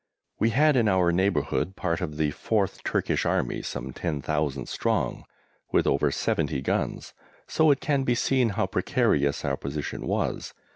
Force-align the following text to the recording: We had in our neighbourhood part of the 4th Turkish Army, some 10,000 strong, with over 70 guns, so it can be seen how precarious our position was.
We 0.39 0.49
had 0.49 0.75
in 0.77 0.87
our 0.89 1.11
neighbourhood 1.11 1.75
part 1.75 2.01
of 2.01 2.17
the 2.17 2.31
4th 2.31 2.81
Turkish 2.83 3.23
Army, 3.23 3.61
some 3.61 3.93
10,000 3.93 4.67
strong, 4.67 5.25
with 5.71 5.85
over 5.85 6.09
70 6.09 6.59
guns, 6.63 7.13
so 7.45 7.69
it 7.69 7.81
can 7.81 8.01
be 8.03 8.15
seen 8.15 8.49
how 8.57 8.65
precarious 8.65 9.45
our 9.45 9.57
position 9.57 10.07
was. 10.07 10.55